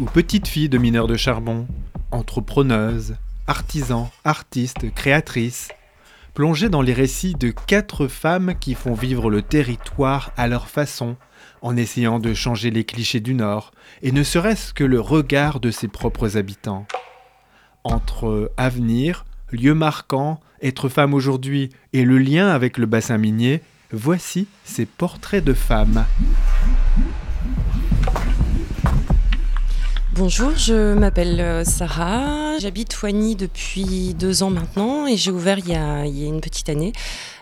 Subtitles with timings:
[0.00, 1.66] ou petite fille de mineurs de charbon,
[2.10, 3.16] entrepreneuse,
[3.46, 5.68] artisan, artiste, créatrice,
[6.32, 11.16] plongée dans les récits de quatre femmes qui font vivre le territoire à leur façon,
[11.60, 15.70] en essayant de changer les clichés du Nord, et ne serait-ce que le regard de
[15.70, 16.86] ses propres habitants.
[17.84, 23.60] Entre avenir, lieu marquant, être femme aujourd'hui et le lien avec le bassin minier,
[23.92, 26.06] voici ces portraits de femmes.
[30.12, 35.68] Bonjour, je m'appelle euh, Sarah, j'habite Foigny depuis deux ans maintenant et j'ai ouvert il
[35.68, 36.92] y, a, une petite année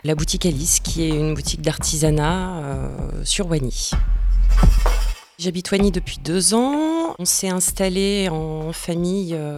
[0.03, 2.89] la boutique Alice qui est une boutique d'artisanat euh,
[3.23, 3.89] sur Wany.
[5.39, 7.15] J'habite Foigny depuis deux ans.
[7.17, 9.57] On s'est installé en famille, euh,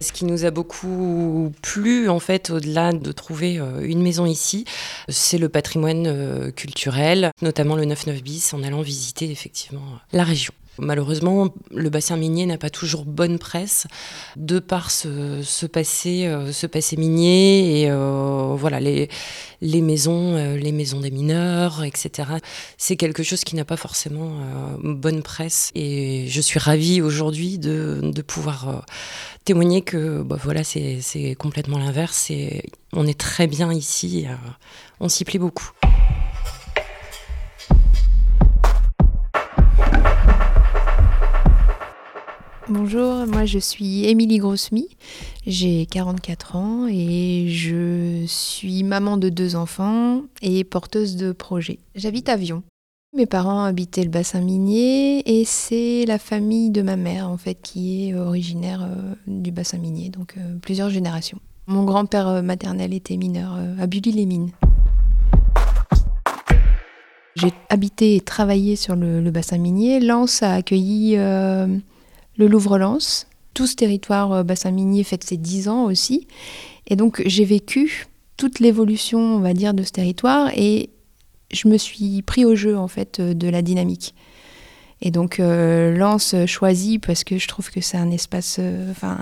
[0.00, 4.64] ce qui nous a beaucoup plu en fait, au-delà de trouver une maison ici,
[5.10, 10.54] c'est le patrimoine culturel, notamment le 99 bis, en allant visiter effectivement la région.
[10.78, 13.86] Malheureusement, le bassin minier n'a pas toujours bonne presse
[14.36, 19.08] de par ce, passé, euh, passé minier et euh, voilà les,
[19.62, 22.28] maisons, euh, les maisons des mineurs, etc.
[22.76, 24.40] C'est quelque chose qui n'a pas forcément
[24.82, 28.84] bonne presse et je suis ravie aujourd'hui de, pouvoir
[29.44, 32.30] témoigner que bah, voilà c'est complètement l'inverse
[32.92, 34.26] on est très bien ici,
[35.00, 35.70] on s'y plaît beaucoup.
[42.68, 44.88] Bonjour, moi je suis Émilie Grossmy,
[45.46, 51.78] j'ai 44 ans et je suis maman de deux enfants et porteuse de projets.
[51.94, 52.64] J'habite à Vion.
[53.16, 57.54] Mes parents habitaient le bassin minier et c'est la famille de ma mère en fait
[57.54, 61.38] qui est originaire euh, du bassin minier, donc euh, plusieurs générations.
[61.68, 64.50] Mon grand-père euh, maternel était mineur à Bully-les-Mines.
[67.36, 70.00] J'ai habité et travaillé sur le, bassin minier.
[70.00, 71.16] Lens a accueilli
[72.36, 73.26] le Louvre-Lens.
[73.54, 76.26] Tout ce territoire euh, bassin minier fête ses 10 ans aussi.
[76.86, 80.90] Et donc j'ai vécu toute l'évolution, on va dire, de ce territoire et
[81.50, 84.14] je me suis pris au jeu en fait euh, de la dynamique.
[85.02, 88.60] Et donc euh, Lens choisi parce que je trouve que c'est un espace
[88.90, 89.18] enfin,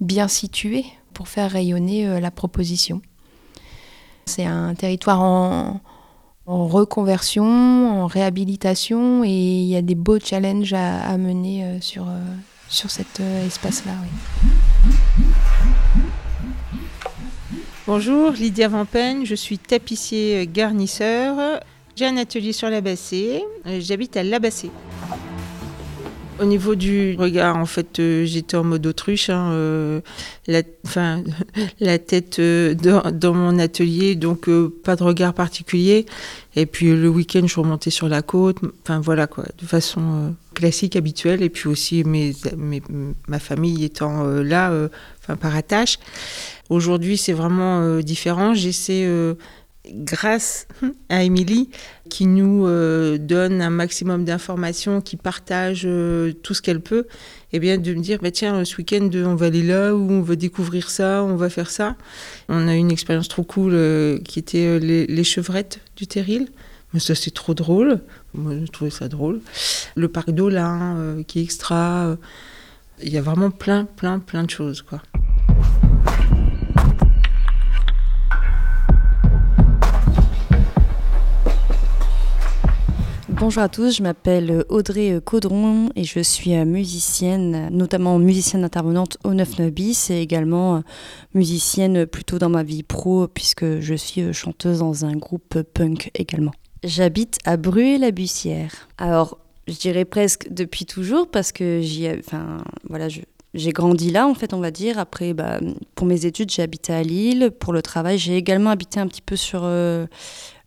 [0.00, 3.02] bien situé pour faire rayonner la proposition.
[4.24, 5.80] C'est un territoire en,
[6.48, 12.08] en reconversion, en réhabilitation, et il y a des beaux challenges à, mener euh, sur,
[12.08, 12.20] euh,
[12.70, 13.92] sur cet euh, espace-là.
[17.86, 21.60] Bonjour, Lydia Vampeigne, je suis tapissier garnisseur.
[21.96, 24.70] J'ai un atelier sur la Bassée, j'habite à La Bassée.
[26.40, 30.00] Au niveau du regard, en fait, euh, j'étais en mode autruche, hein, euh,
[30.46, 30.62] la,
[31.80, 34.48] la tête euh, dans, mon atelier, donc
[34.84, 36.06] pas de regard particulier.
[36.54, 40.94] Et puis le week-end, je remontée sur la côte, enfin voilà quoi, de façon classique,
[40.96, 41.42] habituelle.
[41.42, 42.34] Et puis aussi mes,
[43.26, 44.72] ma famille étant là,
[45.20, 45.98] enfin par attache.
[46.68, 48.54] Aujourd'hui, c'est vraiment différent.
[48.54, 49.08] J'essaie
[49.92, 50.66] grâce
[51.08, 51.70] à Émilie
[52.08, 57.06] qui nous euh, donne un maximum d'informations, qui partage euh, tout ce qu'elle peut,
[57.52, 60.10] et eh bien de me dire bah, tiens ce week-end on va aller là ou
[60.10, 61.96] on va découvrir ça, on va faire ça.
[62.48, 66.48] On a eu une expérience trop cool euh, qui était les, chevrettes du Terril.
[66.94, 68.00] Mais ça c'est trop drôle.
[68.32, 69.40] Moi je trouvais ça drôle.
[69.94, 72.16] Le parc d'Olin qui est extra.
[73.02, 75.02] Il y a vraiment plein plein plein de choses quoi.
[83.40, 89.30] Bonjour à tous, je m'appelle Audrey Caudron et je suis musicienne, notamment musicienne intervenante au
[89.30, 90.82] 99 bis et également
[91.34, 96.50] musicienne plutôt dans ma vie pro puisque je suis chanteuse dans un groupe punk également.
[96.82, 98.72] J'habite à Bruay-la-Bussière.
[98.98, 99.38] Alors,
[99.68, 103.06] je dirais presque depuis toujours parce que j'y, enfin, voilà,
[103.58, 104.98] j'ai grandi là, en fait, on va dire.
[104.98, 105.58] Après, bah,
[105.94, 107.50] pour mes études, j'ai habité à Lille.
[107.58, 110.06] Pour le travail, j'ai également habité un petit peu sur euh,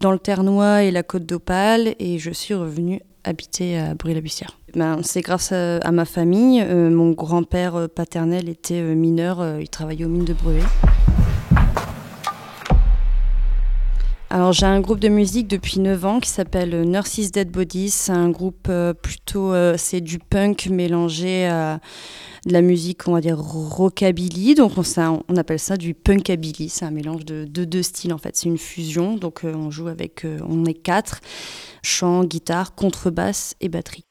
[0.01, 4.57] dans le Ternois et la Côte d'Opale et je suis revenue habiter à Bruy-la-Bussière.
[4.75, 6.61] Ben, c'est grâce à, ma famille.
[6.61, 10.61] Euh, mon grand-père euh, paternel était mineur, il travaillait aux mines de Bruy.
[14.29, 17.89] Alors j'ai un groupe de musique depuis 9 ans qui s'appelle Nurses Dead Bodies.
[17.89, 18.71] C'est un groupe
[19.01, 21.81] plutôt, c'est du punk mélangé à
[22.45, 24.55] de la musique, on va dire rockabilly.
[24.55, 26.69] Donc on, appelle ça du punkabilly.
[26.69, 28.35] C'est un mélange de, deux styles en fait.
[28.35, 29.15] C'est une fusion.
[29.15, 31.21] Donc euh, on joue avec, euh, on est quatre,
[31.83, 34.05] chant, guitare, contrebasse et batterie.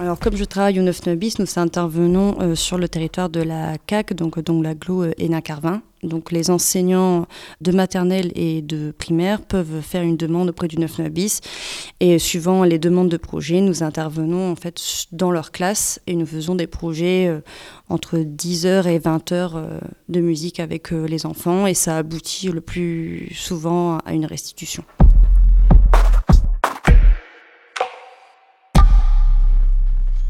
[0.00, 3.76] alors, comme je travaille au 9 bis, nous intervenons euh, sur le territoire de la
[3.78, 5.82] CAC, donc dont l'aglo est Carvin.
[6.02, 7.26] Donc, les enseignants
[7.60, 11.40] de maternelle et de primaire peuvent faire une demande auprès du 9 bis.
[12.00, 14.80] Et suivant les demandes de projet, nous intervenons en fait
[15.12, 17.40] dans leur classe et nous faisons des projets euh,
[17.88, 19.78] entre 10 heures et 20 heures euh,
[20.08, 21.66] de musique avec les enfants.
[21.66, 24.84] Et ça aboutit le plus souvent à une restitution.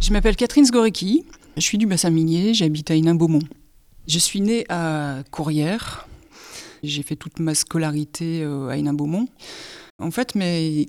[0.00, 1.26] Je m'appelle Catherine Sgorecki,
[1.56, 3.42] je suis du bassin minier, j'habite à Hénin-Beaumont.
[4.08, 6.08] Je suis née à Courrières,
[6.82, 9.28] j'ai fait toute ma scolarité euh, à Hénin-Beaumont.
[9.98, 10.86] En fait, mes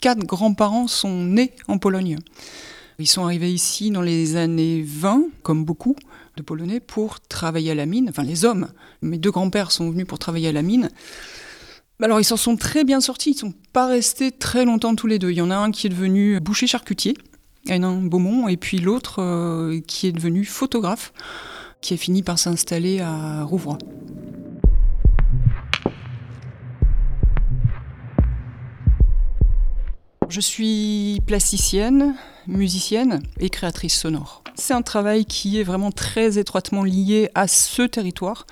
[0.00, 2.18] quatre grands-parents sont nés en Pologne.
[3.00, 5.96] Ils sont arrivés ici dans les années 20, comme beaucoup
[6.36, 8.06] de Polonais, pour travailler à la mine.
[8.08, 8.68] Enfin, les hommes.
[9.02, 10.90] Mes deux grands-pères sont venus pour travailler à la mine.
[12.00, 13.32] Alors, ils s'en sont très bien sortis.
[13.32, 15.32] Ils ne sont pas restés très longtemps tous les deux.
[15.32, 17.16] Il y en a un qui est devenu boucher charcutier
[17.66, 21.12] Hénin Beaumont, et puis l'autre euh, qui est devenu photographe,
[21.80, 23.78] qui a fini par s'installer à Rouvroy.
[30.28, 32.14] Je suis plasticienne,
[32.46, 34.44] musicienne et créatrice sonore.
[34.54, 38.46] C'est un travail qui est vraiment très étroitement lié à ce territoire.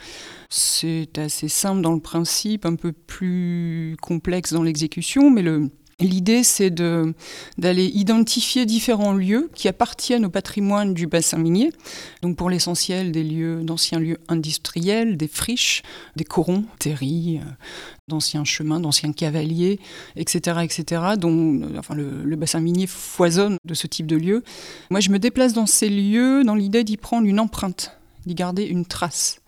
[0.48, 6.44] C'est assez simple dans le principe, un peu plus complexe dans l'exécution, mais le, L'idée,
[6.44, 11.72] c'est d'aller identifier différents lieux qui appartiennent au patrimoine du bassin minier.
[12.22, 15.82] Donc, pour l'essentiel, des lieux, d'anciens lieux industriels, des friches,
[16.14, 17.50] des corons, terris, euh,
[18.06, 19.80] d'anciens chemins, d'anciens cavaliers,
[20.14, 21.02] etc., etc.
[21.18, 24.44] dont enfin, le, bassin minier foisonne de ce type de lieux.
[24.90, 28.62] Moi, je me déplace dans ces lieux dans l'idée d'y prendre une empreinte, d'y garder
[28.62, 29.40] une trace.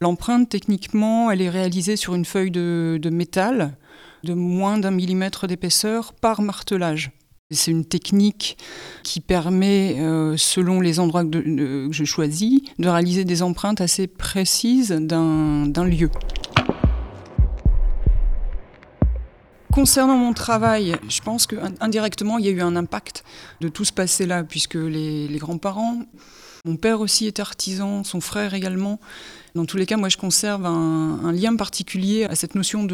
[0.00, 3.76] L'empreinte, techniquement, elle est réalisée sur une feuille de métal
[4.24, 7.12] de moins d'un millimètre d'épaisseur par martelage.
[7.50, 8.56] C'est une technique
[9.02, 14.90] qui permet, euh, selon les endroits que, je choisis, de réaliser des empreintes assez précises
[14.90, 16.10] d'un lieu.
[19.72, 23.24] Concernant mon travail, je pense qu'indirectement, il y a eu un impact
[23.60, 25.98] de tout ce passé-là, puisque les grands-parents,
[26.64, 28.98] mon père aussi est artisan, son frère également,
[29.54, 32.86] dans tous les cas, moi, je conserve un, lien particulier à cette notion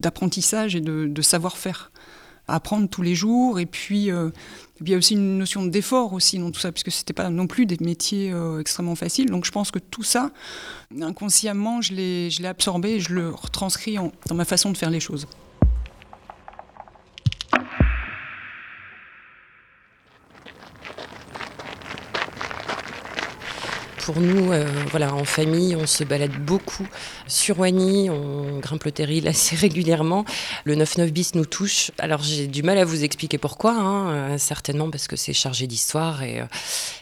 [0.00, 1.90] d'apprentissage et de, savoir-faire.
[2.46, 4.28] Apprendre tous les jours, et puis euh,
[4.82, 7.30] il y a aussi une notion d'effort aussi dans tout ça, puisque ce n'était pas
[7.30, 9.30] non plus des métiers euh, extrêmement faciles.
[9.30, 10.30] Donc je pense que tout ça,
[11.00, 13.96] inconsciemment, je l'ai absorbé et je le retranscris
[14.26, 15.26] dans ma façon de faire les choses.
[24.04, 26.86] Pour nous, euh, voilà, en famille, on se balade beaucoup
[27.26, 30.26] sur Wany, on grimpe le terril assez régulièrement.
[30.64, 31.90] Le 9-9 bis nous touche.
[31.96, 35.66] Alors j'ai du mal à vous expliquer pourquoi, hein, euh, certainement parce que c'est chargé
[35.66, 36.46] d'histoire et, euh,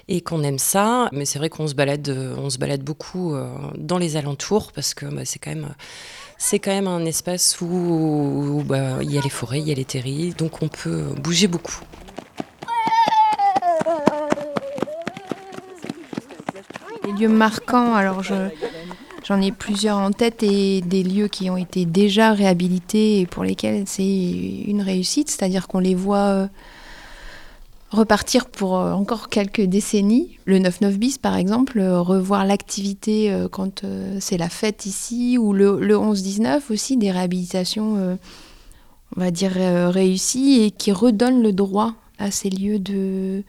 [0.06, 1.08] et qu'on aime ça.
[1.10, 2.08] Mais c'est vrai qu'on se balade,
[2.38, 3.34] on se balade beaucoup
[3.76, 5.74] dans les alentours parce que bah, c'est quand même
[6.38, 9.74] c'est quand même un espace où, bah, il y a les forêts, il y a
[9.74, 11.80] les terrils, donc on peut bouger beaucoup.
[17.28, 18.22] Marquants, alors
[19.24, 23.44] j'en ai plusieurs en tête et des lieux qui ont été déjà réhabilités et pour
[23.44, 24.04] lesquels c'est
[24.66, 26.46] une réussite, c'est-à-dire qu'on les voit euh,
[27.90, 30.38] repartir pour euh, encore quelques décennies.
[30.44, 33.84] Le 9-9 bis, par exemple, euh, revoir l'activité quand
[34.20, 38.18] c'est la fête ici, ou le, 11-19 aussi, des réhabilitations,
[39.16, 43.42] on va dire, réussies et qui redonnent le droit à ces lieux de,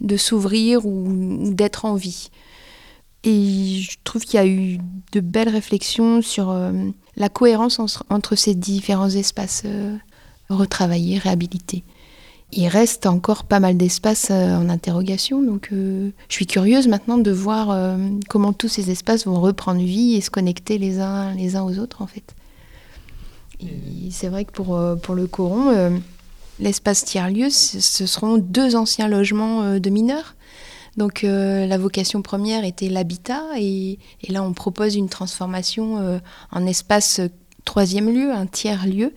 [0.00, 2.30] de s'ouvrir ou d'être en vie.
[3.24, 4.78] Et je trouve qu'il y a eu
[5.12, 6.72] de belles réflexions sur euh,
[7.16, 9.96] la cohérence entre ces différents espaces euh,
[10.48, 11.82] retravaillés, réhabilités.
[12.52, 17.30] Il reste encore pas mal d'espaces euh, en interrogation, donc je suis curieuse maintenant de
[17.30, 17.76] voir
[18.28, 21.78] comment tous ces espaces vont reprendre vie et se connecter les uns, les uns aux
[21.78, 22.34] autres en fait.
[24.10, 26.00] C'est vrai que pour, pour le Coron,
[26.60, 30.36] l'espace tiers-lieu, ce seront deux anciens logements de mineurs
[30.98, 36.18] donc euh, la vocation première était l'habitat et, là on propose une transformation euh,
[36.50, 37.28] en espace euh,
[37.64, 39.14] troisième lieu, un tiers lieu,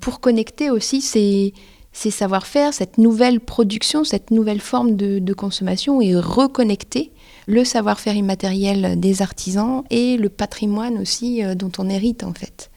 [0.00, 1.54] pour connecter aussi ces,
[1.92, 7.12] savoir-faire, cette nouvelle production, cette nouvelle forme de, consommation et reconnecter
[7.46, 12.70] le savoir-faire immatériel des artisans et le patrimoine aussi dont on hérite en fait.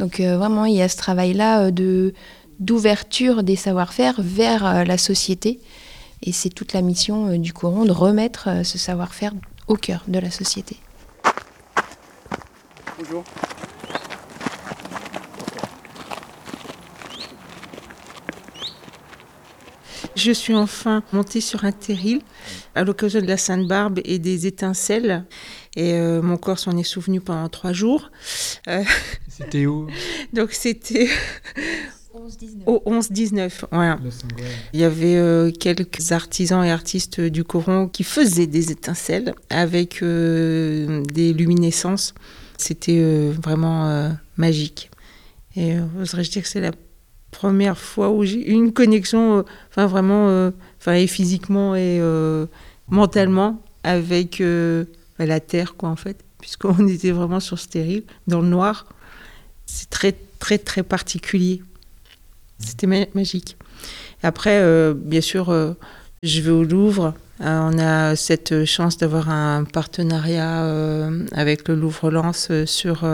[0.00, 5.60] Donc vraiment il y a ce travail-là d'ouverture des savoir-faire vers la société
[6.24, 9.32] et c'est toute la mission euh, du courant de remettre euh, ce savoir-faire
[9.68, 10.78] au cœur de la société.
[12.98, 13.22] Bonjour.
[20.16, 22.20] Je suis enfin montée sur un terril
[22.74, 25.24] à l'occasion de la Sainte-Barbe et des étincelles.
[25.76, 28.10] Et euh, mon corps s'en est souvenu pendant trois jours.
[28.68, 28.84] Euh,
[29.28, 29.88] c'était où?
[30.32, 31.08] Donc c'était
[32.66, 33.64] au 11-19.
[33.70, 33.98] Voilà.
[34.72, 40.02] Il y avait euh, quelques artisans et artistes du Coran qui faisaient des étincelles avec
[40.02, 42.14] des luminescences.
[42.56, 44.90] C'était vraiment magique.
[45.56, 46.72] Et oserais-je dire que c'est la
[47.34, 50.50] première fois où j'ai eu une connexion, euh, enfin vraiment, euh,
[50.80, 52.46] enfin et physiquement et euh,
[52.88, 54.40] mentalement avec
[55.18, 58.86] bah, la terre, quoi, en fait, puisqu'on était vraiment sur stérile, dans le noir.
[59.66, 61.62] C'est très, très, très particulier.
[62.58, 63.56] C'était magique.
[64.22, 64.62] après,
[64.94, 65.74] bien sûr,
[66.22, 67.14] je vais au Louvre.
[67.40, 70.64] on a cette chance d'avoir un partenariat
[71.32, 73.04] avec le Louvre-Lens sur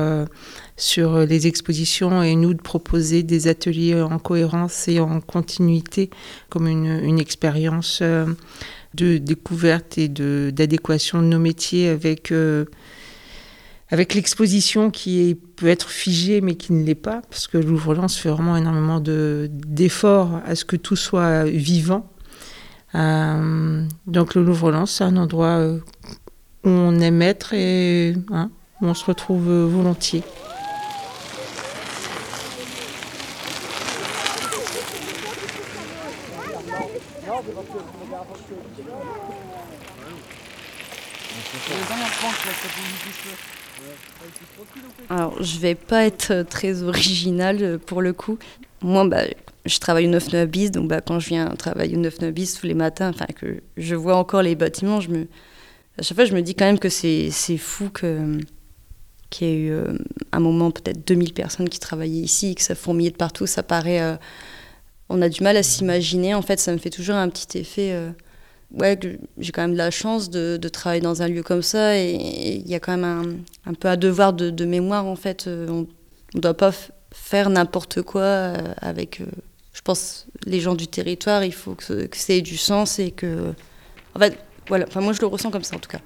[0.80, 6.10] sur euh, les expositions et nous de proposer des ateliers en cohérence et en continuité
[6.48, 8.26] comme une, expérience euh,
[8.94, 12.64] de découverte et d'adéquation de, nos métiers avec, euh,
[13.90, 18.30] avec l'exposition qui peut être figée mais qui ne l'est pas parce que l'Ouvre-Lance fait
[18.30, 22.08] vraiment énormément d'efforts à ce que tout soit vivant.
[22.94, 25.60] donc le Louvre-Lens, c'est un endroit
[26.64, 30.22] où on aime être et hein, où on se retrouve volontiers.
[45.08, 48.38] Alors, je vais pas être très originale euh, pour le coup.
[48.82, 49.24] Moi, bah,
[49.66, 52.66] je travaille au 9 bis, donc bah, quand je viens travailler au 9 bis tous
[52.66, 55.26] les matins, enfin que je vois encore les bâtiments, je me,
[55.98, 58.38] à chaque fois, je me dis quand même que c'est fou que
[59.28, 59.96] qu'il y ait eu euh,
[60.32, 64.00] un moment peut-être 2000 personnes qui travaillaient ici, que ça fourmillait de partout, ça paraît...
[64.00, 64.16] Euh,
[65.08, 67.96] on a du mal à s'imaginer, en fait, ça me fait toujours un petit effet
[68.72, 68.98] ouais,
[69.38, 72.68] j'ai quand même de la chance de, travailler dans un lieu comme ça et il
[72.68, 75.46] y a quand même un, peu un devoir de, de mémoire en fait.
[75.46, 75.86] Euh, on
[76.34, 76.72] ne doit pas
[77.12, 79.26] faire n'importe quoi euh, avec, euh,
[79.72, 81.44] je pense, les gens du territoire.
[81.44, 83.52] Il faut que, que ça ait du sens et que.
[84.14, 86.00] En fait, voilà, enfin, moi je le ressens comme ça en tout cas.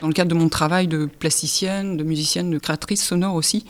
[0.00, 3.66] Dans le cadre de mon travail de plasticienne, de musicienne, de créatrice sonore aussi,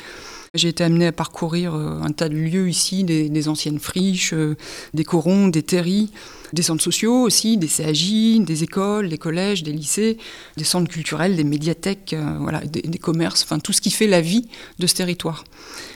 [0.54, 4.56] j'ai été amenée à parcourir euh, un tas de lieux ici, des, anciennes friches, euh,
[4.94, 6.10] des corons, des terris,
[6.52, 10.18] des centres sociaux aussi, des CAJ, des écoles, des collèges, des lycées,
[10.56, 14.08] des centres culturels, des médiathèques, euh, voilà, des, des, commerces, enfin tout ce qui fait
[14.08, 14.48] la vie
[14.80, 15.44] de ce territoire.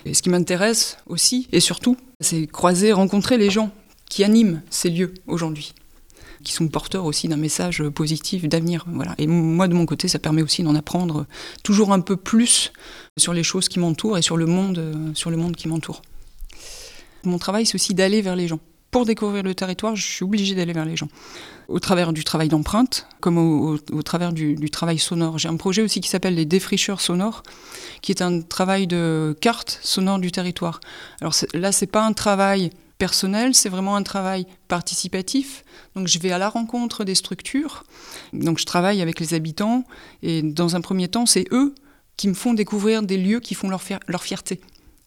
[0.06, 3.72] Et ce qui m'intéresse aussi et surtout, c'est croiser, rencontrer les gens
[4.08, 5.74] qui animent ces lieux aujourd'hui
[6.44, 8.84] qui sont porteurs aussi d'un message positif d'avenir.
[8.88, 9.14] Voilà.
[9.18, 11.26] Et moi, de mon côté, ça permet aussi d'en apprendre
[11.62, 12.72] toujours un peu plus
[13.16, 16.02] sur les choses qui m'entourent et sur le monde, sur le monde qui m'entoure.
[17.24, 18.60] Mon travail, c'est aussi d'aller vers les gens.
[18.90, 21.08] Pour découvrir le territoire, je suis obligée d'aller vers les gens.
[21.66, 25.36] Au travers du travail d'empreinte, comme au, travers du, du, travail sonore.
[25.36, 27.42] J'ai un projet aussi qui s'appelle les défricheurs sonores,
[28.02, 30.78] qui est un travail de carte sonore du territoire.
[31.20, 32.70] Alors là, c'est pas un travail
[33.04, 35.62] personnel, c'est vraiment un travail participatif.
[35.94, 37.84] Donc je vais à la rencontre des structures.
[38.32, 39.84] Donc je travaille avec les habitants
[40.22, 41.74] et dans un premier temps, c'est eux
[42.16, 44.58] qui me font découvrir des lieux qui font leur, leur fierté.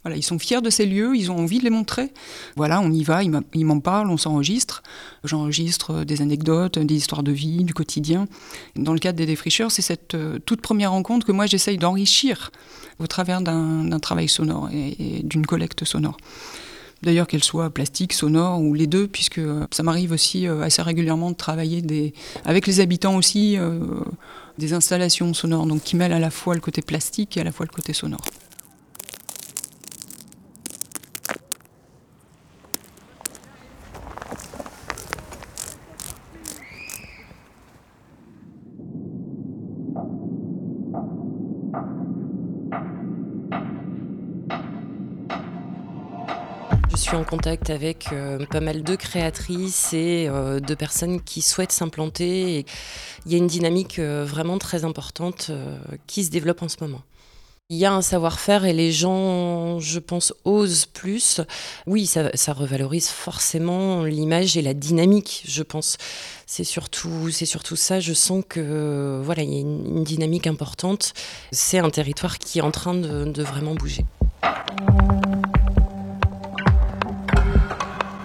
[0.04, 2.14] Voilà, ils sont fiers de ces lieux, ils ont envie de les montrer.
[2.56, 4.84] Voilà, on y va, ils m'en parlent, on s'enregistre.
[5.24, 8.28] J'enregistre des anecdotes, des histoires de vie, du quotidien.
[8.76, 12.52] Dans le cadre des défricheurs, c'est cette euh, toute première rencontre que moi j'essaye d'enrichir
[13.00, 16.18] au travers d'un travail sonore et d'une collecte sonore.
[17.04, 20.82] D'ailleurs, qu'elle soit plastique, sonore ou les deux, puisque euh, ça m'arrive aussi euh, assez
[20.82, 22.14] régulièrement de travailler des,
[22.44, 23.80] avec les habitants aussi euh,
[24.58, 27.52] des installations sonores, donc qui mêlent à la fois le côté plastique et à la
[27.52, 28.22] fois le côté sonore.
[47.28, 52.66] Contact avec euh, pas mal de créatrices et euh, de personnes qui souhaitent s'implanter.
[53.26, 55.52] Il y a une dynamique euh, vraiment très importante
[56.08, 57.02] qui se développe en ce moment.
[57.70, 61.42] Il y a un savoir-faire et les gens, je pense, osent plus.
[61.86, 65.98] Oui, ça, revalorise forcément l'image et la dynamique, je pense.
[66.46, 68.00] C'est surtout, c'est surtout ça.
[68.00, 71.14] Je sens que voilà, il y a une, dynamique importante.
[71.52, 74.06] C'est un territoire qui est en train de vraiment bouger.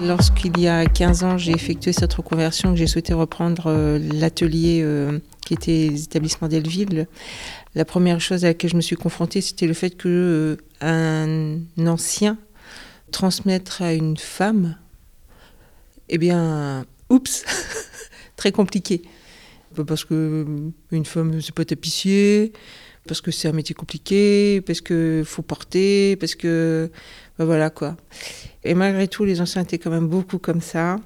[0.04, 4.80] Lorsqu'il y a 15 ans, j'ai effectué cette reconversion, que j'ai souhaité reprendre euh, l'atelier
[4.82, 7.06] euh, qui était les établissements d'Elville,
[7.76, 11.87] la première chose à laquelle je me suis confrontée, c'était le fait que euh, un
[11.87, 12.37] ancien
[13.12, 14.76] transmettre à une femme,
[16.09, 17.44] eh bien, oups,
[18.37, 19.02] très compliqué.
[19.87, 20.47] Parce que
[20.90, 22.52] une femme, c'est pas tapissier,
[23.06, 26.90] parce que c'est un métier compliqué, parce qu'il faut porter, parce que.
[27.42, 27.96] Ben voilà quoi.
[28.62, 31.00] Et malgré tout, les anciens étaient quand même beaucoup comme ça.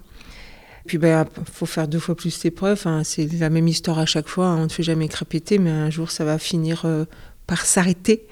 [0.85, 2.83] Puis, ben, faut faire deux fois plus d'épreuves.
[2.85, 3.05] Hein.
[3.05, 4.49] C'est la même histoire à chaque fois.
[4.49, 7.07] On ne fait jamais crépiter, mais un jour, ça va finir euh,
[7.47, 8.27] par s'arrêter,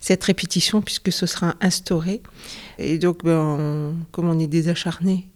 [0.00, 2.22] cette répétition, puisque ce sera instauré.
[2.78, 5.28] Et donc, ben, comme on est des acharnés,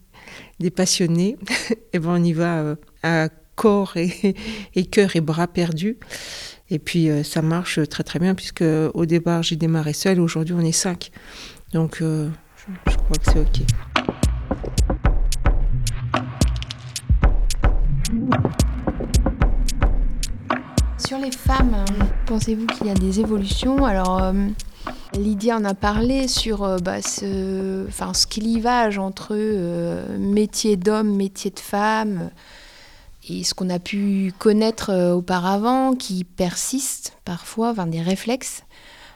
[0.61, 1.37] des passionnés,
[1.69, 4.33] et eh ben, on y va euh, à corps et,
[4.75, 5.97] et cœur et bras perdus.
[6.69, 8.63] Et puis, euh, ça marche très très bien, puisque
[8.93, 10.19] au départ, j'ai démarré seul.
[10.21, 11.11] Aujourd'hui, on est cinq.
[11.73, 12.29] Donc, je,
[12.87, 13.61] je crois que c'est OK.
[20.99, 21.83] Sur les femmes,
[22.27, 23.85] pensez-vous qu'il y a des évolutions?
[23.85, 24.33] Alors, euh,
[25.15, 31.49] Lydia en a parlé sur euh, bah, ce, ce clivage entre euh, métier d'homme, métier
[31.49, 32.29] de femme,
[33.27, 38.63] et ce qu'on a pu connaître auparavant, qui persiste parfois, des réflexes.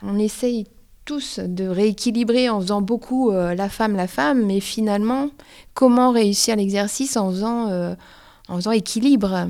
[0.02, 0.66] On essaye
[1.08, 5.30] tous de rééquilibrer en faisant beaucoup la femme, la femme, mais finalement,
[5.74, 7.96] comment réussir l'exercice en faisant,
[8.48, 9.48] en faisant équilibre?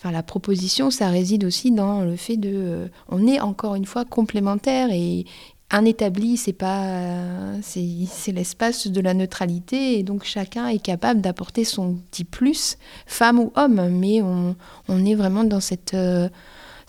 [0.00, 3.84] Enfin, la proposition, ça réside aussi dans le fait de, euh, on est encore une
[3.84, 5.26] fois complémentaires et
[5.70, 11.64] un établi, c'est pas, c'est l'espace de la neutralité et donc chacun est capable d'apporter
[11.64, 14.56] son petit plus, femme ou homme, mais on,
[14.88, 16.30] on est vraiment dans cette euh,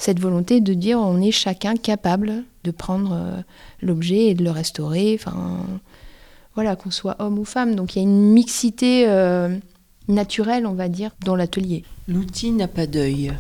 [0.02, 3.42] cette volonté de dire on est chacun capable de prendre euh,
[3.82, 5.58] l'objet et de le restaurer, enfin
[6.56, 7.76] voilà qu'on soit homme ou femme.
[7.76, 9.06] Donc il y a une mixité
[10.08, 11.84] naturelle, on va dire, dans l'atelier.
[12.08, 13.32] L'outil n'a pas d'œil.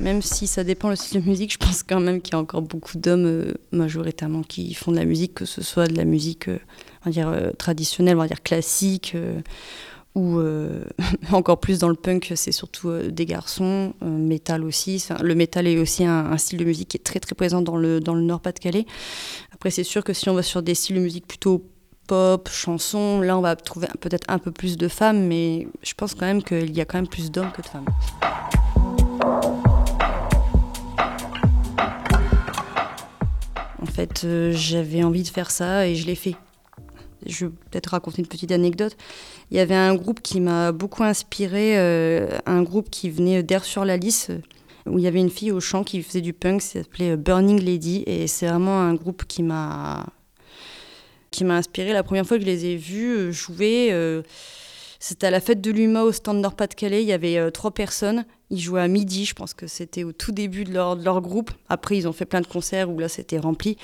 [0.00, 2.40] Même si ça dépend le style de musique, je pense quand même qu'il y a
[2.40, 6.06] encore beaucoup d'hommes euh, majoritairement qui font de la musique, que ce soit de la
[6.06, 6.58] musique euh,
[7.02, 9.16] on va dire, euh, traditionnelle, on va dire classique,
[10.14, 10.84] ou euh,
[11.32, 15.04] encore plus dans le punk, c'est surtout euh, des garçons, euh, métal aussi.
[15.22, 18.00] Le métal est aussi un, style de musique qui est très très présent dans le,
[18.00, 18.86] dans le Nord-Pas-de-Calais.
[19.52, 21.64] Après, c'est sûr que si on va sur des styles de musique plutôt
[22.06, 26.14] pop, chanson, là on va trouver peut-être un peu plus de femmes, mais je pense
[26.14, 27.84] quand même qu'il y a quand même plus d'hommes que de femmes.
[33.80, 36.34] En fait, j'avais envie de faire ça et je l'ai fait
[37.26, 38.96] je vais peut-être raconter une petite anecdote.
[39.50, 43.64] Il y avait un groupe qui m'a beaucoup inspiré, euh, un groupe qui venait d'Air
[43.64, 44.30] sur la Lys,
[44.86, 47.16] où il y avait une fille au chant qui faisait du punk, ça s'appelait euh,
[47.16, 50.06] Burning Lady, et c'est vraiment un groupe qui m'a
[51.30, 51.92] qui m'a inspiré.
[51.92, 53.94] La première fois que je les ai vus euh, jouer,
[54.98, 57.02] c'était à la fête de l'UMA au stand Nord-Pas-de-Calais.
[57.02, 60.32] Il y avait trois personnes ils jouaient à midi, je pense que c'était au tout
[60.32, 61.52] début de leur, groupe.
[61.68, 63.76] Après, ils ont fait plein de concerts où là, c'était rempli,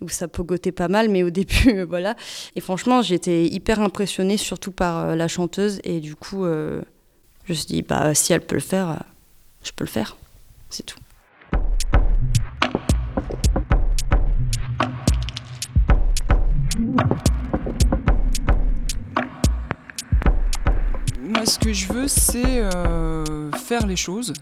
[0.00, 2.16] où ça pogotait pas mal, mais au début, voilà.
[2.54, 5.80] Et franchement, j'étais hyper impressionnée, surtout par euh, la chanteuse.
[5.84, 6.82] Et du coup, euh,
[7.44, 8.96] je me suis dit, bah, si elle peut le faire, euh,
[9.64, 10.16] je peux le faire.
[10.68, 10.98] C'est tout.
[21.30, 24.32] Moi, ce que je veux, c'est euh, faire les choses.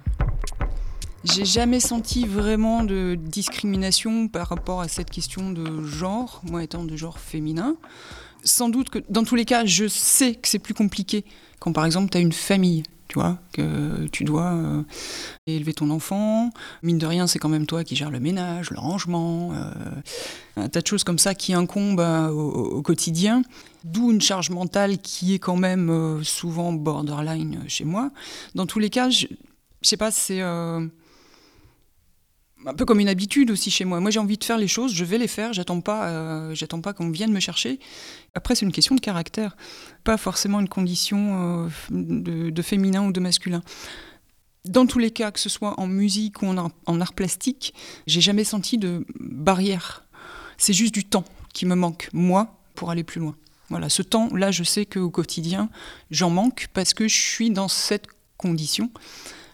[1.23, 6.85] J'ai jamais senti vraiment de discrimination par rapport à cette question de genre, moi étant
[6.85, 7.77] de genre féminin.
[8.43, 11.27] Sans doute que dans tous les cas, je sais que c'est plus compliqué
[11.59, 14.83] quand par exemple tu as une famille tu vois, que tu dois euh,
[15.47, 16.51] élever ton enfant.
[16.83, 19.73] Mine de rien, c'est quand même toi qui gères le ménage, le rangement, euh,
[20.57, 23.43] un tas de choses comme ça qui incombent euh, au, quotidien.
[23.85, 28.11] D'où une charge mentale qui est quand même souvent borderline chez moi.
[28.55, 29.27] Dans tous les cas, je,
[29.83, 30.43] je sais pas, c'est
[32.67, 34.01] un peu comme une habitude aussi chez moi.
[34.01, 36.81] Moi, j'ai envie de faire les choses, je vais les faire, j'attends pas, euh, j'attends
[36.81, 37.79] pas qu'on vienne me chercher.
[38.35, 39.57] Après, c'est une question de caractère,
[40.05, 43.63] pas forcément une condition euh, de, féminin ou de masculin.
[44.65, 47.75] Dans tous les cas, que ce soit en musique ou en art, en plastique,
[48.07, 50.05] j'ai jamais senti de barrière.
[50.59, 53.37] C'est juste du temps qui me manque, moi, pour aller plus loin.
[53.71, 55.71] Voilà, ce temps-là, je sais qu'au quotidien,
[56.11, 58.91] j'en manque parce que je suis dans cette condition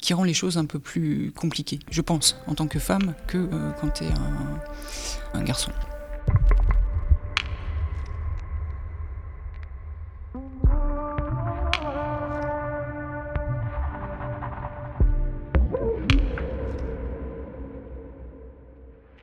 [0.05, 3.39] qui rend les choses un peu plus compliquées, je pense, en tant que femme, que
[3.39, 4.09] euh, quand tu es
[5.33, 5.71] un garçon.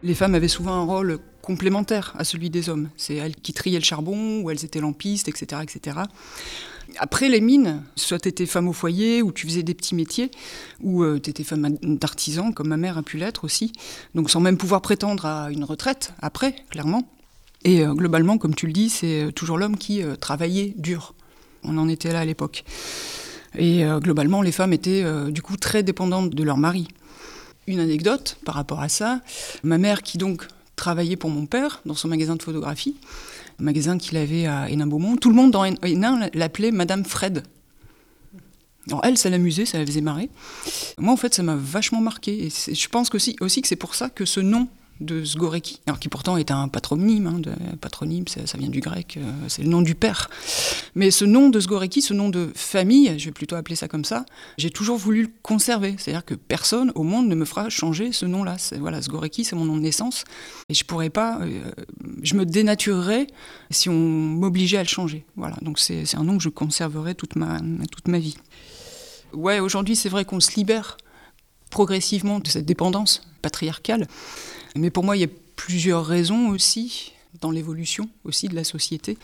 [0.01, 2.89] Les femmes avaient souvent un rôle complémentaire à celui des hommes.
[2.97, 5.61] C'est elles qui triaient le charbon, ou elles étaient lampistes, etc.
[5.61, 5.97] etc.
[6.97, 10.31] Après les mines, soit tu étais femme au foyer, ou tu faisais des petits métiers,
[10.81, 13.71] ou euh, tu étais femme d'artisan, comme ma mère a pu l'être aussi,
[14.15, 17.07] donc sans même pouvoir prétendre à une retraite après, clairement.
[17.63, 21.13] Et euh, globalement, comme tu le dis, c'est euh, toujours l'homme qui travaillait dur.
[21.63, 22.63] On en était là à l'époque.
[23.57, 26.87] Et globalement, les femmes étaient du coup très dépendantes de leur mari.
[27.67, 29.19] Une anecdote par rapport à ça,
[29.61, 32.95] ma mère qui donc travaillait pour mon père dans son magasin de photographie,
[33.61, 35.17] magasin qu'il avait à Hénin-Beaumont.
[35.17, 37.43] Tout le monde dans Hénin l'appelait Madame Fred.
[38.87, 40.29] Alors elle, ça l'amusait, ça la faisait marrer.
[40.97, 42.47] Moi, en fait, ça m'a vachement marqué.
[42.47, 44.67] Et je pense aussi, aussi que c'est pour ça que ce nom
[45.01, 47.41] de Zgoreki, alors qui pourtant est un patronyme, hein,
[47.81, 50.29] patronyme ça, vient du grec, euh, c'est le nom du père.
[50.95, 54.05] Mais ce nom de Zgoreki, ce nom de famille, je vais plutôt appeler ça comme
[54.05, 54.25] ça,
[54.57, 55.95] j'ai toujours voulu le conserver.
[55.97, 58.57] C'est-à-dire que personne au monde ne me fera changer ce nom-là.
[58.79, 60.23] Voilà, Zgoreki, c'est mon nom de naissance,
[60.69, 61.71] et je pourrais pas, euh,
[62.21, 63.27] je me dénaturerais
[63.69, 65.25] si on m'obligeait à le changer.
[65.35, 67.59] Voilà, donc c'est un nom que je conserverai toute ma,
[67.91, 68.37] toute ma vie.
[69.33, 70.97] Ouais, aujourd'hui, c'est vrai qu'on se libère
[71.69, 74.07] progressivement de cette dépendance patriarcale.
[74.75, 79.17] Mais pour moi, il y a plusieurs raisons aussi dans l'évolution aussi de la société.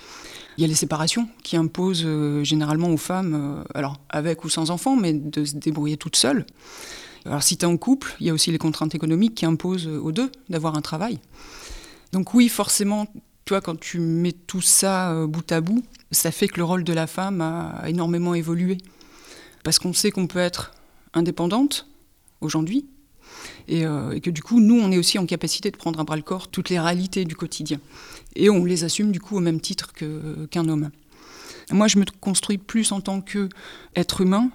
[0.58, 4.50] Il y a les séparations qui imposent euh, généralement aux femmes, euh, alors avec ou
[4.50, 6.46] sans enfants, mais de se débrouiller toutes seules.
[7.26, 9.88] Alors si tu es en couple, il y a aussi les contraintes économiques qui imposent
[9.88, 11.20] aux deux d'avoir un travail.
[12.14, 13.08] Donc oui, forcément,
[13.46, 16.64] tu vois, quand tu mets tout ça euh, bout à bout, ça fait que le
[16.64, 18.78] rôle de la femme a énormément évolué.
[19.64, 20.72] Parce qu'on sait qu'on peut être
[21.14, 21.88] indépendante
[22.40, 22.88] aujourd'hui,
[23.70, 26.16] euh, et, que du coup, nous, on est aussi en capacité de prendre à bras
[26.16, 27.80] le corps toutes les réalités du quotidien.
[28.36, 30.90] Et on les assume du coup au même titre qu'un homme.
[31.72, 34.50] Moi, je me construis plus en tant qu'être humain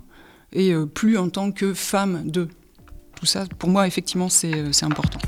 [0.53, 2.49] et euh, plus en tant que femme de.
[3.17, 5.19] Tout ça, pour moi, effectivement, c'est euh, important.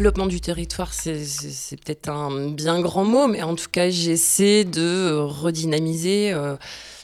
[0.00, 5.12] Développement du territoire, c'est peut-être un bien grand mot, mais en tout cas, j'essaie de
[5.12, 6.32] redynamiser.
[6.32, 6.56] Euh,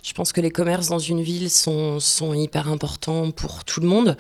[0.02, 2.00] je pense que les commerces dans une ville sont,
[2.32, 4.16] hyper importants pour tout le monde,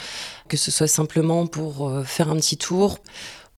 [0.48, 2.98] que ce soit simplement pour euh, faire un petit tour.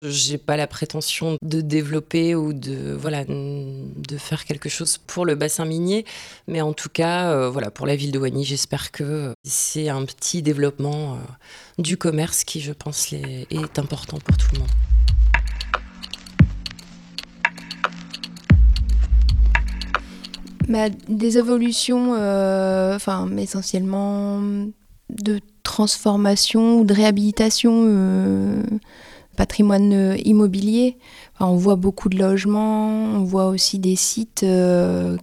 [0.02, 5.34] J'ai pas la prétention de développer ou de voilà de faire quelque chose pour le
[5.34, 6.04] bassin minier,
[6.46, 10.04] mais en tout cas euh, voilà pour la ville de Wany, j'espère que c'est un
[10.04, 11.18] petit développement
[11.76, 14.68] du commerce qui je pense est important pour tout le monde.
[20.68, 24.38] Bah, des évolutions, euh, enfin, essentiellement
[25.08, 28.62] de transformation ou de réhabilitation euh,
[29.34, 30.98] patrimoine euh, immobilier.
[31.40, 34.44] on voit beaucoup de logements, on voit aussi des sites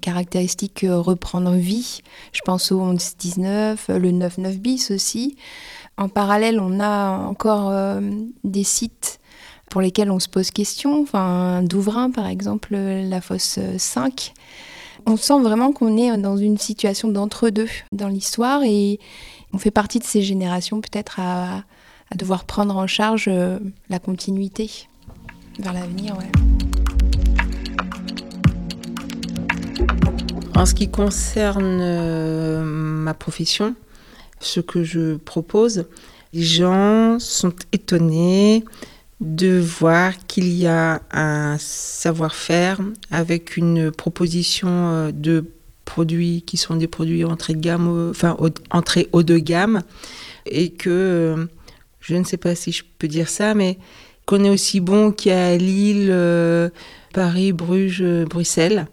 [0.01, 1.99] caractéristiques reprendre vie.
[2.31, 5.35] Je pense au 11-19, le 9-9 bis aussi.
[5.97, 7.71] En parallèle, on a encore
[8.43, 9.19] des sites
[9.69, 11.03] pour lesquels on se pose question.
[11.03, 14.33] Enfin, Douvrin, par exemple, la fosse 5
[15.05, 18.99] on sent vraiment qu'on est dans une situation d'entre-deux dans l'histoire et
[19.53, 21.63] on fait partie de ces générations peut-être à,
[22.15, 24.87] devoir prendre en charge euh, la continuité
[25.59, 26.15] vers l'avenir.
[30.55, 33.75] En ce qui concerne euh, ma profession,
[34.39, 35.85] ce que je propose,
[36.33, 38.63] les gens sont étonnés
[39.21, 42.79] de voir qu'il y a un savoir-faire
[43.11, 45.51] avec une proposition euh, de
[45.85, 48.35] produits qui sont des produits entrée de gamme, enfin
[48.71, 49.83] entrée haut de gamme,
[50.45, 51.45] et que euh,
[52.01, 53.77] je ne sais pas si je peux dire ça, mais
[54.25, 56.69] qu'on est aussi bon qu'à Lille, euh,
[57.13, 58.87] Paris, Bruges, Bruxelles,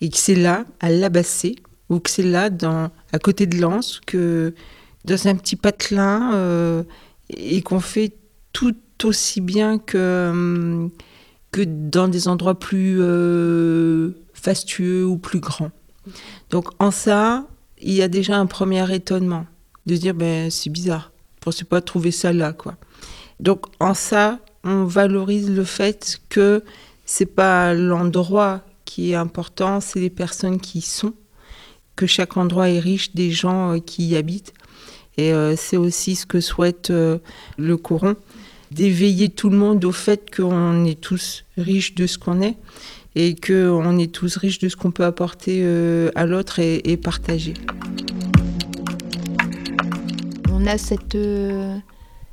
[0.00, 1.56] et que c'est là, à l'Abassé,
[1.90, 4.54] ou que c'est là, dans, à côté de Lens, que
[5.04, 6.84] dans un petit patelin,
[7.28, 8.12] et qu'on fait
[8.52, 10.90] tout aussi bien que, hum,
[11.52, 15.70] que dans des endroits plus euh, fastueux ou plus grands.
[16.50, 17.46] Donc en ça,
[17.80, 19.46] il y a déjà un premier étonnement
[19.86, 22.76] de dire ben c'est bizarre, je pensais pas trouver ça là quoi.
[23.38, 26.62] Donc en ça, on valorise le fait que
[27.06, 31.14] c'est pas l'endroit qui est important, c'est les personnes qui y sont,
[31.96, 34.52] que chaque endroit est riche des gens euh, qui y habitent.
[35.16, 38.16] Et euh, c'est aussi ce que souhaite le coron
[38.70, 42.56] d'éveiller tout le monde au fait qu'on est tous riches de ce qu'on est
[43.14, 47.54] et qu'on est tous riches de ce qu'on peut apporter euh, à l'autre et, partager.
[50.52, 51.76] On a cette, euh,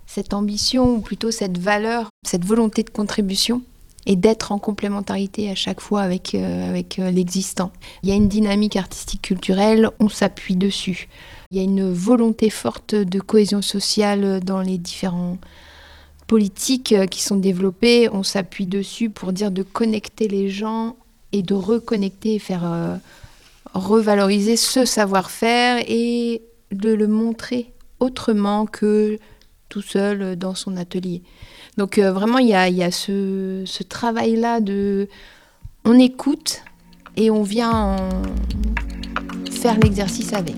[0.06, 3.62] cette ambition, ou plutôt cette valeur, cette volonté de contribution
[4.08, 7.72] et d'être en complémentarité à chaque fois avec, euh, avec euh, l'existant.
[8.02, 11.10] Il y a une dynamique artistique culturelle, on s'appuie dessus.
[11.52, 15.38] Il y a une volonté forte de cohésion sociale dans les différents
[16.28, 20.98] politiques euh, qui sont développées, on s'appuie dessus pour dire de connecter les gens
[21.32, 23.00] et de reconnecter et faire
[23.74, 29.20] revaloriser ce savoir-faire et de le montrer autrement que
[29.70, 31.22] tout seul dans son atelier.
[31.78, 35.08] Donc euh, vraiment, il y a, ce, travail-là de...
[35.86, 36.64] On écoute
[37.16, 37.96] et on vient
[39.52, 40.56] faire l'exercice avec.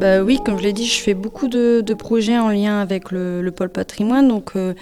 [0.00, 3.48] Bah oui, comme je l'ai dit, je fais beaucoup de, projets en lien avec le,
[3.50, 4.28] pôle patrimoine.
[4.28, 4.74] Donc, euh,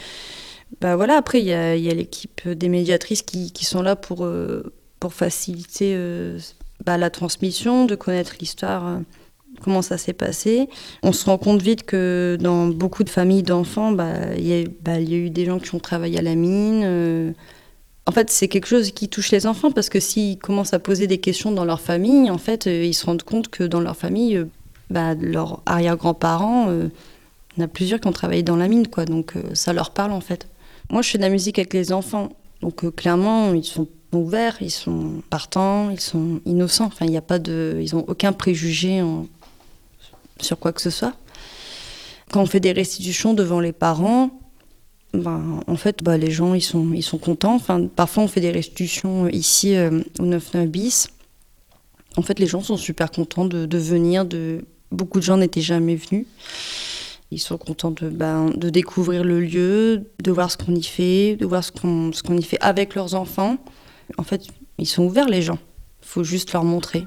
[0.81, 5.13] bah voilà, après, il y a, l'équipe des médiatrices qui, sont là pour, euh, pour
[5.13, 5.97] faciliter
[6.87, 9.01] bah, la transmission, de connaître l'histoire
[9.61, 10.69] comment ça s'est passé.
[11.03, 15.01] On se rend compte vite que dans beaucoup de familles d'enfants, bah, il y, a
[15.01, 16.83] eu des gens qui ont travaillé à la mine.
[16.85, 17.33] Euh.
[18.07, 21.07] En fait, c'est quelque chose qui touche les enfants parce que s'ils commencent à poser
[21.07, 23.97] des questions dans leur famille, en fait, euh, ils se rendent compte que dans leur
[23.97, 24.47] famille, euh,
[24.91, 26.91] bah, leurs arrière-grands-parents, il
[27.59, 29.05] y en a plusieurs qui ont travaillé dans la mine, quoi.
[29.05, 30.49] Donc ça leur parle en fait.
[30.91, 32.31] Moi, je fais de la musique avec les enfants,
[32.63, 36.87] donc clairement, ils sont ouverts, ils sont partants, ils sont innocents.
[36.87, 39.03] Enfin, il n'y a pas de, ils ont aucun préjugé
[40.41, 41.15] sur quoi que ce soit.
[42.31, 44.31] Quand on fait des restitutions devant les parents,
[45.15, 47.55] ben, en fait, bah, les gens ils sont, ils sont contents.
[47.55, 51.09] Enfin, parfois, on fait des restitutions ici euh, au 9-9 bis.
[52.17, 54.25] En fait, les gens sont super contents de, venir.
[54.25, 54.65] De...
[54.91, 56.27] Beaucoup de gens n'étaient jamais venus.
[57.31, 61.37] Ils sont contents de, ben, de découvrir le lieu, de voir ce qu'on y fait,
[61.37, 63.59] de voir ce qu'on qu'on y fait avec leurs enfants.
[64.17, 64.47] En fait,
[64.79, 65.59] ils sont ouverts, les gens.
[66.03, 67.07] Il faut juste leur montrer.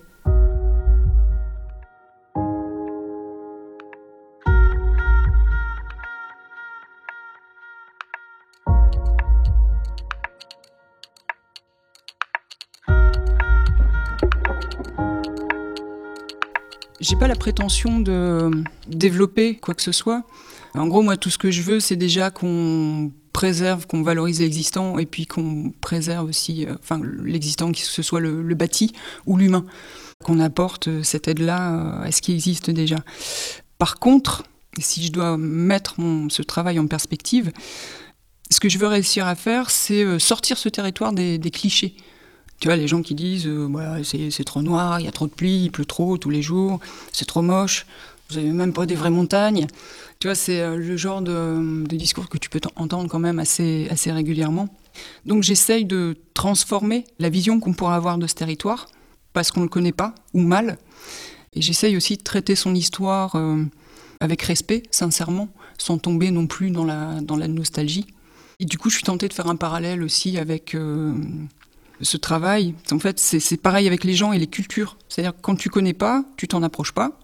[17.01, 18.51] J'ai pas la prétention de
[18.87, 20.23] développer quoi que ce soit.
[20.75, 24.99] En gros, moi, tout ce que je veux, c'est déjà qu'on préserve, qu'on valorise l'existant
[24.99, 28.93] et puis qu'on préserve aussi euh, enfin, l'existant, que ce soit le, bâti
[29.25, 29.65] ou l'humain,
[30.23, 32.97] qu'on apporte euh, cette aide-là euh, à ce qui existe déjà.
[33.79, 34.43] Par contre,
[34.77, 35.95] si je dois mettre
[36.29, 37.51] ce travail en perspective,
[38.51, 41.95] ce que je veux réussir à faire, c'est sortir ce territoire des clichés.
[42.61, 45.31] Tu vois, les gens qui disent euh, c'est trop noir, il y a trop de
[45.31, 46.79] pluie, il pleut trop tous les jours,
[47.11, 47.87] c'est trop moche,
[48.29, 49.65] vous n'avez même pas des vraies montagnes.
[50.19, 53.87] Tu vois, c'est euh, le genre de, discours que tu peux entendre quand même assez,
[53.89, 54.69] assez régulièrement.
[55.25, 58.85] Donc j'essaye de transformer la vision qu'on pourrait avoir de ce territoire,
[59.33, 60.77] parce qu'on ne le connaît pas, ou mal.
[61.53, 63.63] Et j'essaye aussi de traiter son histoire euh,
[64.19, 68.05] avec respect, sincèrement, sans tomber non plus dans la, dans la nostalgie.
[68.59, 70.75] Et du coup, je suis tentée de faire un parallèle aussi avec
[72.01, 74.97] ce travail, en fait, c'est pareil avec les gens et les cultures.
[75.09, 77.19] C'est-à-dire que quand tu connais pas, tu t'en approches pas.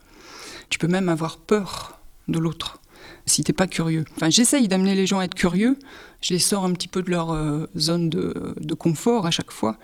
[0.70, 2.80] Tu peux même avoir peur de l'autre
[3.26, 4.06] si t'es pas curieux.
[4.16, 5.78] Enfin, j'essaye d'amener les gens à être curieux.
[6.22, 9.78] Je les sors un petit peu de leur euh, zone de, confort à chaque fois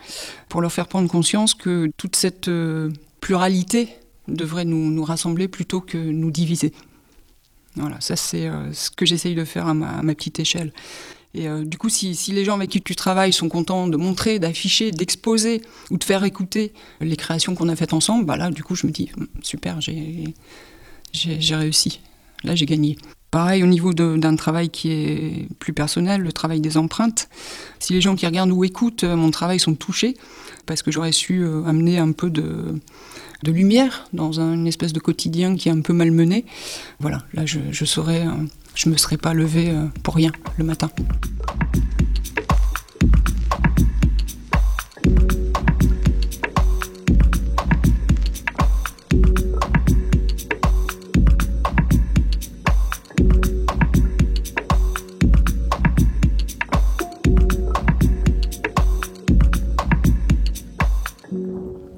[0.50, 3.90] pour leur faire prendre conscience que toute cette euh, pluralité
[4.28, 6.74] devrait nous, rassembler plutôt que nous diviser.
[7.76, 10.72] Voilà, ça c'est euh, ce que j'essaye de faire à ma petite échelle.
[11.36, 14.39] Et euh, du coup, si, les gens avec qui tu travailles sont contents de montrer,
[14.39, 18.63] d'afficher, d'exposer ou de faire écouter les créations qu'on a faites ensemble, bah là, du
[18.63, 22.02] coup, je me dis, hum, super, j'ai réussi.
[22.43, 22.98] Là, j'ai gagné.
[23.32, 27.30] Pareil au niveau d'un travail qui est plus personnel, le travail des empreintes.
[27.80, 30.15] Si les gens qui regardent ou écoutent euh, mon travail sont touchés,
[30.67, 32.80] parce que j'aurais su euh, amener un peu de,
[33.43, 36.46] lumière dans une espèce de quotidien qui est un peu malmené,
[37.00, 38.24] voilà, là je, je saurais
[38.76, 40.90] je me serais pas levée euh, pour rien le matin.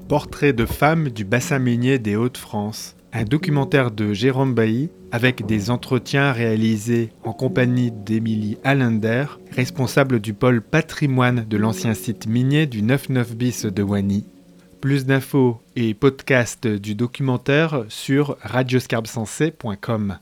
[0.08, 5.70] Portrait de femme du bassin minier des Hauts-de-France un documentaire de Jérôme Bailly avec des
[5.70, 12.82] entretiens réalisés en compagnie d'Émilie Allender, responsable du pôle patrimoine de l'ancien site minier du
[12.82, 14.24] 99 bis de Wany.
[14.80, 20.18] Plus d'infos et podcasts du documentaire sur radioscarbsensé.com.